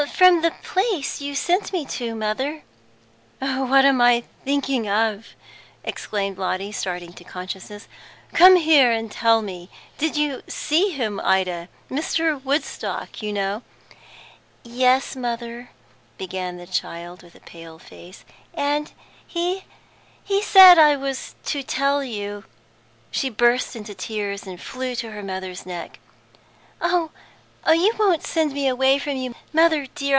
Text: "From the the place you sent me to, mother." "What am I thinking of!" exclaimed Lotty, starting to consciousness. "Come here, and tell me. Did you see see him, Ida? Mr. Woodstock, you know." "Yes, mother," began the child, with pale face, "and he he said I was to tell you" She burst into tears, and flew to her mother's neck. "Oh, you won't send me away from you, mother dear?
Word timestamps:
"From 0.15 0.41
the 0.41 0.49
the 0.49 0.55
place 0.63 1.21
you 1.21 1.35
sent 1.35 1.71
me 1.71 1.85
to, 1.85 2.15
mother." 2.15 2.63
"What 3.37 3.85
am 3.85 4.01
I 4.01 4.23
thinking 4.43 4.89
of!" 4.89 5.27
exclaimed 5.83 6.39
Lotty, 6.39 6.71
starting 6.71 7.13
to 7.13 7.23
consciousness. 7.23 7.87
"Come 8.33 8.55
here, 8.55 8.91
and 8.91 9.11
tell 9.11 9.43
me. 9.43 9.69
Did 9.99 10.17
you 10.17 10.41
see 10.47 10.87
see 10.87 10.89
him, 10.89 11.19
Ida? 11.23 11.69
Mr. 11.89 12.43
Woodstock, 12.43 13.21
you 13.21 13.31
know." 13.31 13.61
"Yes, 14.63 15.15
mother," 15.15 15.69
began 16.17 16.57
the 16.57 16.65
child, 16.65 17.21
with 17.21 17.45
pale 17.45 17.77
face, 17.77 18.25
"and 18.55 18.91
he 19.27 19.65
he 20.23 20.41
said 20.41 20.79
I 20.79 20.95
was 20.95 21.35
to 21.45 21.61
tell 21.61 22.03
you" 22.03 22.45
She 23.11 23.29
burst 23.29 23.75
into 23.75 23.93
tears, 23.93 24.47
and 24.47 24.59
flew 24.59 24.95
to 24.95 25.11
her 25.11 25.21
mother's 25.21 25.63
neck. 25.63 25.99
"Oh, 26.83 27.11
you 27.75 27.93
won't 27.99 28.25
send 28.25 28.53
me 28.53 28.67
away 28.67 28.97
from 28.97 29.15
you, 29.17 29.35
mother 29.53 29.85
dear? 29.93 30.09